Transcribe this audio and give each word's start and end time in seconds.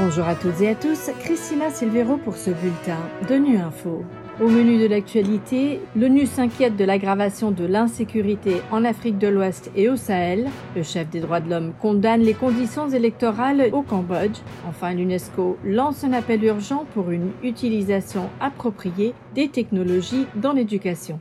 Bonjour 0.00 0.28
à 0.28 0.36
toutes 0.36 0.60
et 0.60 0.68
à 0.68 0.74
tous, 0.76 1.10
Christina 1.18 1.70
Silvero 1.70 2.18
pour 2.18 2.36
ce 2.36 2.50
bulletin 2.50 2.98
de 3.28 3.34
Nu 3.34 3.58
Info. 3.58 4.04
Au 4.40 4.46
menu 4.46 4.78
de 4.78 4.86
l'actualité, 4.86 5.80
l'ONU 5.96 6.24
s'inquiète 6.24 6.76
de 6.76 6.84
l'aggravation 6.84 7.50
de 7.50 7.66
l'insécurité 7.66 8.62
en 8.70 8.84
Afrique 8.84 9.18
de 9.18 9.26
l'Ouest 9.26 9.72
et 9.74 9.88
au 9.88 9.96
Sahel. 9.96 10.46
Le 10.76 10.84
chef 10.84 11.10
des 11.10 11.18
droits 11.18 11.40
de 11.40 11.50
l'homme 11.50 11.72
condamne 11.82 12.20
les 12.20 12.34
conditions 12.34 12.88
électorales 12.88 13.70
au 13.72 13.82
Cambodge. 13.82 14.38
Enfin, 14.68 14.94
l'UNESCO 14.94 15.58
lance 15.64 16.04
un 16.04 16.12
appel 16.12 16.44
urgent 16.44 16.86
pour 16.94 17.10
une 17.10 17.32
utilisation 17.42 18.30
appropriée 18.40 19.14
des 19.34 19.48
technologies 19.48 20.26
dans 20.36 20.52
l'éducation. 20.52 21.18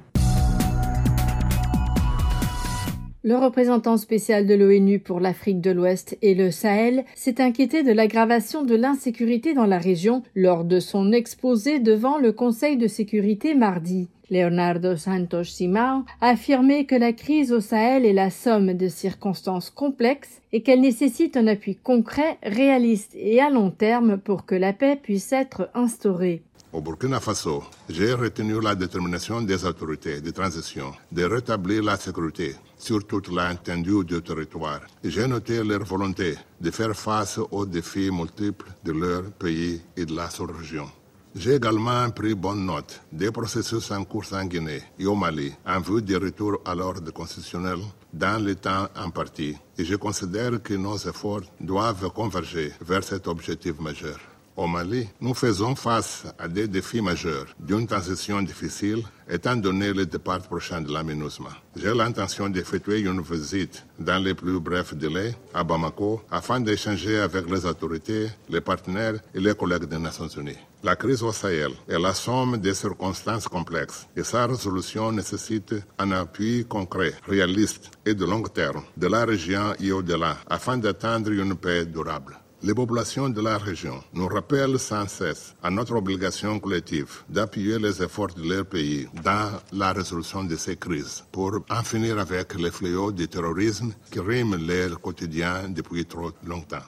Le 3.27 3.35
représentant 3.35 3.97
spécial 3.97 4.45
de 4.47 4.53
l'ONU 4.53 4.99
pour 4.99 5.19
l'Afrique 5.19 5.59
de 5.59 5.71
l'Ouest 5.71 6.17
et 6.21 6.33
le 6.33 6.49
Sahel 6.49 7.03
s'est 7.13 7.41
inquiété 7.41 7.83
de 7.83 7.91
l'aggravation 7.91 8.63
de 8.63 8.73
l'insécurité 8.73 9.53
dans 9.53 9.65
la 9.65 9.79
région 9.79 10.23
lors 10.33 10.63
de 10.63 10.79
son 10.79 11.11
exposé 11.11 11.79
devant 11.79 12.19
le 12.19 12.31
Conseil 12.31 12.77
de 12.77 12.87
sécurité 12.87 13.53
mardi. 13.53 14.07
Leonardo 14.31 14.95
Santos 14.95 15.43
Simao 15.43 16.05
a 16.21 16.29
affirmé 16.29 16.85
que 16.85 16.95
la 16.95 17.11
crise 17.11 17.51
au 17.51 17.59
Sahel 17.59 18.05
est 18.05 18.13
la 18.13 18.29
somme 18.29 18.71
de 18.71 18.87
circonstances 18.87 19.71
complexes 19.71 20.41
et 20.53 20.61
qu'elle 20.61 20.79
nécessite 20.79 21.35
un 21.35 21.47
appui 21.47 21.75
concret, 21.75 22.37
réaliste 22.43 23.11
et 23.17 23.41
à 23.41 23.49
long 23.49 23.71
terme 23.71 24.17
pour 24.19 24.45
que 24.45 24.55
la 24.55 24.71
paix 24.71 24.95
puisse 24.95 25.33
être 25.33 25.69
instaurée. 25.73 26.43
Au 26.73 26.81
Burkina 26.81 27.21
Faso, 27.21 27.63
j'ai 27.87 28.13
retenu 28.13 28.59
la 28.59 28.75
détermination 28.75 29.41
des 29.41 29.63
autorités 29.63 30.19
de 30.19 30.31
transition 30.31 30.93
de 31.09 31.23
rétablir 31.23 31.81
la 31.81 31.95
sécurité 31.95 32.55
sur 32.77 33.07
toute 33.07 33.29
l'étendue 33.29 34.03
du 34.03 34.21
territoire. 34.21 34.81
J'ai 35.01 35.27
noté 35.27 35.63
leur 35.63 35.85
volonté 35.85 36.35
de 36.59 36.69
faire 36.71 36.93
face 36.93 37.39
aux 37.51 37.65
défis 37.65 38.11
multiples 38.11 38.67
de 38.83 38.91
leur 38.91 39.23
pays 39.31 39.81
et 39.95 40.05
de 40.05 40.13
la 40.13 40.29
sous-région. 40.29 40.89
J'ai 41.33 41.55
également 41.55 42.09
pris 42.09 42.35
bonne 42.35 42.65
note 42.65 43.01
des 43.13 43.31
processus 43.31 43.89
en 43.91 44.03
cours 44.03 44.25
en 44.33 44.43
Guinée 44.43 44.81
et 44.99 45.05
au 45.05 45.15
Mali 45.15 45.53
en 45.65 45.79
vue 45.79 46.01
du 46.01 46.17
retour 46.17 46.59
à 46.65 46.75
l'ordre 46.75 47.11
constitutionnel 47.11 47.79
dans 48.11 48.43
le 48.43 48.55
temps 48.55 48.87
en 48.95 49.09
partie. 49.09 49.55
Et 49.77 49.85
je 49.85 49.95
considère 49.95 50.61
que 50.61 50.73
nos 50.73 50.97
efforts 50.97 51.43
doivent 51.61 52.09
converger 52.09 52.73
vers 52.81 53.03
cet 53.05 53.27
objectif 53.27 53.79
majeur. 53.79 54.19
Au 54.57 54.65
Mali, 54.65 55.07
nous 55.21 55.35
faisons 55.35 55.75
face 55.75 56.23
à 56.39 56.47
des 56.47 56.67
défis 56.67 56.99
majeurs 56.99 57.45
d'une 57.59 57.85
transition 57.85 58.41
difficile 58.41 59.03
étant 59.29 59.55
donné 59.55 59.93
le 59.93 60.07
départ 60.07 60.39
prochain 60.41 60.81
de 60.81 60.91
la 60.91 61.03
MINUSMA. 61.03 61.49
J'ai 61.75 61.93
l'intention 61.93 62.49
d'effectuer 62.49 63.01
une 63.01 63.21
visite 63.21 63.85
dans 63.99 64.17
les 64.17 64.33
plus 64.33 64.59
brefs 64.59 64.95
délais 64.95 65.35
à 65.53 65.63
Bamako 65.63 66.23
afin 66.31 66.59
d'échanger 66.59 67.19
avec 67.19 67.47
les 67.47 67.67
autorités, 67.67 68.29
les 68.49 68.59
partenaires 68.59 69.19
et 69.35 69.39
les 69.39 69.53
collègues 69.53 69.85
des 69.85 69.99
Nations 69.99 70.27
Unies. 70.27 70.57
La 70.83 70.95
crise 70.95 71.21
au 71.21 71.31
Sahel 71.31 71.73
est 71.87 71.99
la 71.99 72.15
somme 72.15 72.57
des 72.57 72.73
circonstances 72.73 73.47
complexes 73.47 74.07
et 74.15 74.23
sa 74.23 74.47
résolution 74.47 75.11
nécessite 75.11 75.75
un 75.99 76.11
appui 76.13 76.65
concret, 76.65 77.13
réaliste 77.27 77.91
et 78.07 78.15
de 78.15 78.25
long 78.25 78.41
terme 78.41 78.81
de 78.97 79.05
la 79.05 79.23
région 79.23 79.75
et 79.79 79.91
au-delà 79.91 80.35
afin 80.49 80.77
d'atteindre 80.77 81.29
une 81.29 81.53
paix 81.53 81.85
durable. 81.85 82.39
Les 82.63 82.73
populations 82.73 83.29
de 83.29 83.39
la 83.39 83.59
région 83.59 84.03
nous 84.13 84.27
rappellent 84.27 84.79
sans 84.79 85.07
cesse 85.07 85.55
à 85.61 85.69
notre 85.69 85.95
obligation 85.95 86.59
collective 86.59 87.23
d'appuyer 87.29 87.77
les 87.77 88.01
efforts 88.01 88.33
de 88.33 88.49
leur 88.49 88.65
pays 88.65 89.07
dans 89.23 89.51
la 89.71 89.93
résolution 89.93 90.43
de 90.43 90.55
ces 90.55 90.75
crises 90.75 91.23
pour 91.31 91.59
en 91.69 91.83
finir 91.83 92.17
avec 92.17 92.55
les 92.55 92.71
fléaux 92.71 93.11
du 93.11 93.27
terrorisme 93.27 93.93
qui 94.11 94.19
riment 94.19 94.57
leur 94.57 94.99
quotidien 94.99 95.69
depuis 95.69 96.05
trop 96.05 96.31
longtemps. 96.47 96.87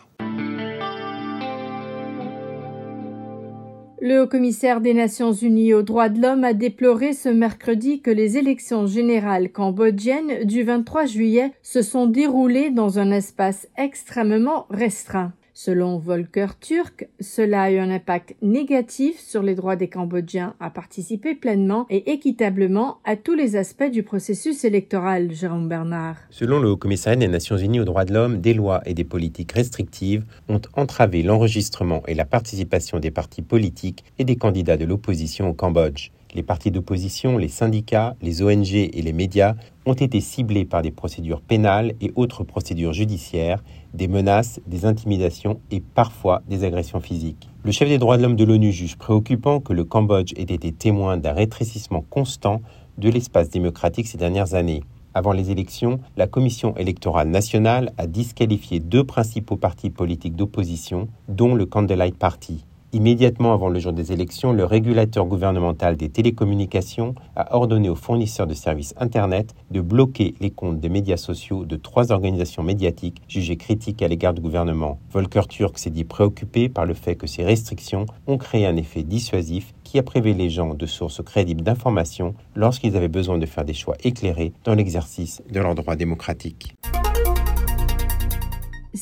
Le 4.01 4.23
haut-commissaire 4.23 4.81
des 4.81 4.95
Nations 4.95 5.33
Unies 5.33 5.73
aux 5.73 5.83
droits 5.83 6.09
de 6.09 6.19
l'homme 6.19 6.45
a 6.45 6.53
déploré 6.53 7.13
ce 7.13 7.29
mercredi 7.29 8.01
que 8.01 8.09
les 8.09 8.37
élections 8.37 8.87
générales 8.87 9.51
cambodgiennes 9.51 10.45
du 10.45 10.63
23 10.63 11.05
juillet 11.05 11.51
se 11.61 11.83
sont 11.83 12.07
déroulées 12.07 12.71
dans 12.71 12.97
un 12.97 13.11
espace 13.11 13.67
extrêmement 13.77 14.65
restreint. 14.71 15.33
Selon 15.61 15.97
Volker 15.97 16.47
Turk, 16.61 17.09
cela 17.19 17.63
a 17.63 17.71
eu 17.71 17.79
un 17.79 17.89
impact 17.89 18.33
négatif 18.41 19.19
sur 19.19 19.43
les 19.43 19.55
droits 19.55 19.75
des 19.75 19.89
Cambodgiens 19.89 20.55
à 20.61 20.69
participer 20.69 21.35
pleinement 21.35 21.85
et 21.89 22.13
équitablement 22.13 22.99
à 23.03 23.17
tous 23.17 23.33
les 23.33 23.57
aspects 23.57 23.91
du 23.91 24.01
processus 24.01 24.63
électoral, 24.63 25.33
Jérôme 25.33 25.67
Bernard. 25.67 26.15
Selon 26.29 26.59
le 26.59 26.77
Commissariat 26.77 27.17
des 27.17 27.27
Nations 27.27 27.57
Unies 27.57 27.81
aux 27.81 27.83
droits 27.83 28.05
de 28.05 28.13
l'homme, 28.13 28.39
des 28.39 28.53
lois 28.53 28.81
et 28.85 28.93
des 28.93 29.03
politiques 29.03 29.51
restrictives 29.51 30.23
ont 30.47 30.61
entravé 30.77 31.23
l'enregistrement 31.23 32.03
et 32.07 32.13
la 32.13 32.23
participation 32.23 33.01
des 33.01 33.11
partis 33.11 33.41
politiques 33.41 34.05
et 34.17 34.23
des 34.23 34.37
candidats 34.37 34.77
de 34.77 34.85
l'opposition 34.85 35.49
au 35.49 35.53
Cambodge. 35.53 36.11
Les 36.35 36.43
partis 36.43 36.69
d'opposition, 36.69 37.39
les 37.39 37.47
syndicats, 37.47 38.15
les 38.21 38.43
ONG 38.43 38.73
et 38.73 39.01
les 39.01 39.13
médias 39.13 39.55
ont 39.87 39.93
été 39.93 40.21
ciblés 40.21 40.63
par 40.63 40.83
des 40.83 40.91
procédures 40.91 41.41
pénales 41.41 41.93
et 42.01 42.11
autres 42.15 42.43
procédures 42.43 42.93
judiciaires, 42.93 43.63
des 43.95 44.07
menaces, 44.07 44.59
des 44.67 44.85
intimidations 44.85 45.59
et 45.71 45.79
parfois 45.79 46.43
des 46.47 46.63
agressions 46.63 46.99
physiques. 46.99 47.49
Le 47.63 47.71
chef 47.71 47.89
des 47.89 47.97
droits 47.97 48.17
de 48.17 48.21
l'homme 48.21 48.35
de 48.35 48.43
l'ONU 48.43 48.71
juge 48.71 48.95
préoccupant 48.95 49.59
que 49.59 49.73
le 49.73 49.83
Cambodge 49.83 50.33
ait 50.37 50.43
été 50.43 50.71
témoin 50.71 51.17
d'un 51.17 51.33
rétrécissement 51.33 52.05
constant 52.07 52.61
de 52.99 53.09
l'espace 53.09 53.49
démocratique 53.49 54.07
ces 54.07 54.19
dernières 54.19 54.53
années. 54.53 54.83
Avant 55.15 55.31
les 55.31 55.49
élections, 55.49 55.99
la 56.15 56.27
Commission 56.27 56.77
électorale 56.77 57.29
nationale 57.29 57.91
a 57.97 58.05
disqualifié 58.05 58.79
deux 58.79 59.03
principaux 59.03 59.57
partis 59.57 59.89
politiques 59.89 60.35
d'opposition, 60.35 61.07
dont 61.27 61.55
le 61.55 61.65
Candlelight 61.65 62.15
Party. 62.15 62.65
Immédiatement 62.91 63.53
avant 63.53 63.69
le 63.69 63.77
jour 63.77 63.93
des 63.93 64.11
élections, 64.11 64.51
le 64.51 64.65
régulateur 64.65 65.27
gouvernemental 65.27 65.95
des 65.95 66.09
télécommunications 66.09 67.13
a 67.35 67.55
ordonné 67.55 67.87
aux 67.87 67.95
fournisseurs 67.95 68.47
de 68.47 68.55
services 68.55 68.95
Internet 68.97 69.53
de 69.69 69.79
bloquer 69.79 70.33
les 70.39 70.49
comptes 70.49 70.79
des 70.79 70.89
médias 70.89 71.15
sociaux 71.15 71.65
de 71.65 71.75
trois 71.75 72.11
organisations 72.11 72.63
médiatiques 72.63 73.21
jugées 73.27 73.57
critiques 73.57 74.01
à 74.01 74.07
l'égard 74.07 74.33
du 74.33 74.41
gouvernement. 74.41 74.97
Volker 75.11 75.47
Turk 75.47 75.77
s'est 75.77 75.91
dit 75.91 76.03
préoccupé 76.03 76.67
par 76.67 76.87
le 76.87 76.95
fait 76.95 77.15
que 77.15 77.27
ces 77.27 77.43
restrictions 77.43 78.07
ont 78.25 78.39
créé 78.39 78.65
un 78.65 78.75
effet 78.75 79.03
dissuasif 79.03 79.75
qui 79.83 79.99
a 79.99 80.03
privé 80.03 80.33
les 80.33 80.49
gens 80.49 80.73
de 80.73 80.85
sources 80.87 81.21
crédibles 81.21 81.61
d'informations 81.61 82.33
lorsqu'ils 82.55 82.97
avaient 82.97 83.07
besoin 83.07 83.37
de 83.37 83.45
faire 83.45 83.65
des 83.65 83.75
choix 83.75 83.97
éclairés 84.03 84.51
dans 84.63 84.73
l'exercice 84.73 85.43
de 85.47 85.59
leurs 85.59 85.75
droits 85.75 85.95
démocratiques. 85.95 86.73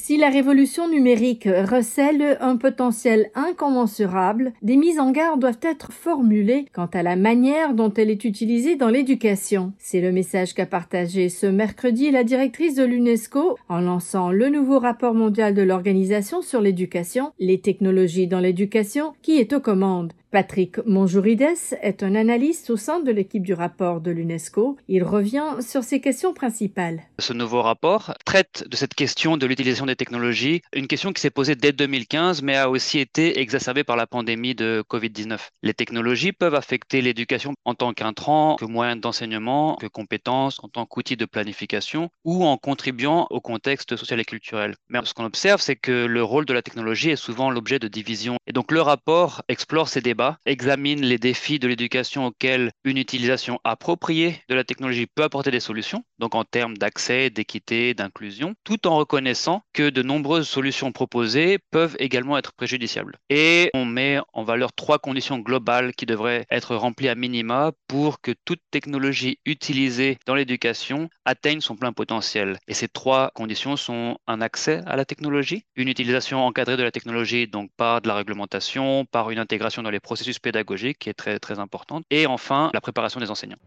Si 0.07 0.15
la 0.15 0.29
révolution 0.29 0.87
numérique 0.87 1.49
recèle 1.69 2.37
un 2.39 2.55
potentiel 2.55 3.29
incommensurable, 3.35 4.53
des 4.61 4.77
mises 4.77 5.01
en 5.01 5.11
garde 5.11 5.41
doivent 5.41 5.59
être 5.61 5.91
formulées 5.91 6.65
quant 6.71 6.85
à 6.93 7.03
la 7.03 7.17
manière 7.17 7.73
dont 7.73 7.91
elle 7.93 8.09
est 8.09 8.23
utilisée 8.23 8.77
dans 8.77 8.87
l'éducation. 8.87 9.73
C'est 9.79 9.99
le 9.99 10.13
message 10.13 10.53
qu'a 10.53 10.65
partagé 10.65 11.27
ce 11.27 11.45
mercredi 11.45 12.09
la 12.09 12.23
directrice 12.23 12.75
de 12.75 12.85
l'UNESCO 12.85 13.57
en 13.67 13.81
lançant 13.81 14.31
le 14.31 14.47
nouveau 14.47 14.79
rapport 14.79 15.13
mondial 15.13 15.53
de 15.53 15.61
l'organisation 15.61 16.41
sur 16.41 16.61
l'éducation, 16.61 17.33
les 17.37 17.59
technologies 17.59 18.27
dans 18.27 18.39
l'éducation, 18.39 19.11
qui 19.21 19.39
est 19.39 19.51
aux 19.51 19.59
commandes. 19.59 20.13
Patrick 20.29 20.85
Monjourides 20.85 21.55
est 21.81 22.03
un 22.03 22.13
analyste 22.13 22.69
au 22.69 22.75
sein 22.75 22.99
de 22.99 23.11
l'équipe 23.11 23.43
du 23.43 23.53
rapport 23.53 24.01
de 24.01 24.11
l'UNESCO. 24.11 24.75
Il 24.89 25.05
revient 25.05 25.55
sur 25.61 25.85
ces 25.85 26.01
questions 26.01 26.33
principales. 26.33 27.03
Ce 27.17 27.31
nouveau 27.31 27.61
rapport 27.61 28.13
traite 28.25 28.65
de 28.69 28.75
cette 28.75 28.93
question 28.93 29.37
de 29.37 29.45
l'utilisation 29.45 29.85
des 29.85 29.95
technologies, 29.95 30.63
une 30.73 30.87
question 30.87 31.13
qui 31.13 31.21
s'est 31.21 31.29
posée 31.29 31.55
dès 31.55 31.71
2015 31.71 32.41
mais 32.41 32.57
a 32.57 32.69
aussi 32.69 32.99
été 32.99 33.39
exacerbée 33.39 33.85
par 33.85 33.95
la 33.95 34.05
pandémie 34.05 34.53
de 34.53 34.83
Covid-19. 34.89 35.39
Les 35.63 35.73
technologies 35.73 36.33
peuvent 36.33 36.55
affecter 36.55 37.01
l'éducation 37.01 37.53
en 37.63 37.73
tant 37.73 37.93
qu'intrant, 37.93 38.57
que 38.57 38.65
moyen 38.65 38.97
d'enseignement, 38.97 39.77
que 39.77 39.87
compétence, 39.87 40.59
en 40.61 40.67
tant 40.67 40.85
qu'outil 40.85 41.15
de 41.15 41.25
planification 41.25 42.09
ou 42.25 42.43
en 42.43 42.57
contribuant 42.57 43.27
au 43.29 43.39
contexte 43.39 43.95
social 43.95 44.19
et 44.19 44.25
culturel. 44.25 44.75
Mais 44.89 44.99
ce 45.05 45.13
qu'on 45.13 45.23
observe, 45.23 45.61
c'est 45.61 45.77
que 45.77 46.05
le 46.05 46.21
rôle 46.21 46.45
de 46.45 46.53
la 46.53 46.61
technologie 46.61 47.11
est 47.11 47.15
souvent 47.15 47.49
l'objet 47.49 47.79
de 47.79 47.87
division. 47.87 48.35
Et 48.45 48.51
donc 48.51 48.73
le 48.73 48.81
rapport 48.81 49.41
explore 49.47 49.87
ces 49.87 50.01
débats 50.01 50.16
examine 50.45 51.01
les 51.01 51.17
défis 51.17 51.59
de 51.59 51.67
l'éducation 51.67 52.25
auxquels 52.25 52.71
une 52.83 52.97
utilisation 52.97 53.59
appropriée 53.63 54.41
de 54.49 54.55
la 54.55 54.63
technologie 54.63 55.07
peut 55.07 55.23
apporter 55.23 55.51
des 55.51 55.59
solutions, 55.59 56.03
donc 56.19 56.35
en 56.35 56.43
termes 56.43 56.77
d'accès, 56.77 57.29
d'équité, 57.29 57.93
d'inclusion, 57.93 58.53
tout 58.63 58.87
en 58.87 58.97
reconnaissant 58.97 59.61
que 59.73 59.89
de 59.89 60.01
nombreuses 60.01 60.47
solutions 60.47 60.91
proposées 60.91 61.59
peuvent 61.71 61.95
également 61.99 62.37
être 62.37 62.53
préjudiciables. 62.53 63.17
Et 63.29 63.69
on 63.73 63.85
met 63.85 64.19
en 64.33 64.43
valeur 64.43 64.73
trois 64.73 64.99
conditions 64.99 65.39
globales 65.39 65.93
qui 65.93 66.05
devraient 66.05 66.45
être 66.49 66.75
remplies 66.75 67.09
à 67.09 67.15
minima 67.15 67.71
pour 67.87 68.21
que 68.21 68.31
toute 68.45 68.61
technologie 68.71 69.39
utilisée 69.45 70.17
dans 70.25 70.35
l'éducation 70.35 71.09
atteigne 71.25 71.61
son 71.61 71.75
plein 71.75 71.93
potentiel. 71.93 72.57
Et 72.67 72.73
ces 72.73 72.87
trois 72.87 73.31
conditions 73.33 73.75
sont 73.75 74.17
un 74.27 74.41
accès 74.41 74.81
à 74.85 74.95
la 74.95 75.05
technologie, 75.05 75.65
une 75.75 75.87
utilisation 75.87 76.45
encadrée 76.45 76.77
de 76.77 76.83
la 76.83 76.91
technologie, 76.91 77.47
donc 77.47 77.69
par 77.77 78.01
de 78.01 78.07
la 78.07 78.15
réglementation, 78.15 79.05
par 79.05 79.31
une 79.31 79.39
intégration 79.39 79.83
dans 79.83 79.89
les 79.89 79.99
processus 80.07 80.39
pédagogiques 80.39 80.99
qui 80.99 81.09
est 81.09 81.19
très, 81.23 81.37
très 81.37 81.59
importante. 81.59 82.03
Et 82.09 82.25
enfin, 82.25 82.69
la 82.73 82.81
préparation 82.81 83.19
des 83.19 83.29
enseignants. 83.29 83.61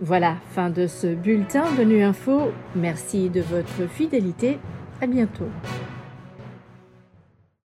Voilà, 0.00 0.36
fin 0.54 0.70
de 0.70 0.86
ce 0.86 1.08
bulletin 1.14 1.64
de 1.78 1.82
Nu 1.82 2.02
Info. 2.02 2.52
Merci 2.76 3.30
de 3.30 3.40
votre 3.40 3.90
fidélité. 3.90 4.58
À 5.00 5.06
bientôt. 5.06 5.50